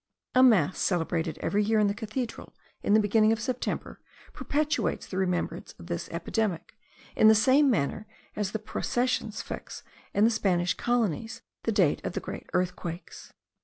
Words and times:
A 0.33 0.41
mass 0.41 0.79
celebrated 0.79 1.37
every 1.43 1.63
year 1.63 1.77
in 1.77 1.85
the 1.85 1.93
cathedral, 1.93 2.55
in 2.81 2.95
the 2.95 2.99
beginning 2.99 3.31
of 3.31 3.39
September, 3.39 4.01
perpetuates 4.33 5.05
the 5.05 5.15
remembrance 5.19 5.73
of 5.77 5.85
this 5.85 6.09
epidemic, 6.09 6.75
in 7.15 7.27
the 7.27 7.35
same 7.35 7.69
manner 7.69 8.07
as 8.35 8.51
processions 8.65 9.43
fix, 9.43 9.83
in 10.11 10.23
the 10.23 10.31
Spanish 10.31 10.73
colonies, 10.73 11.43
the 11.65 11.71
date 11.71 12.03
of 12.03 12.13
the 12.13 12.19
great 12.19 12.49
earthquakes. 12.53 13.33